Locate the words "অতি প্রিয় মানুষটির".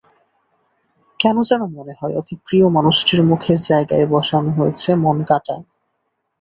2.15-3.21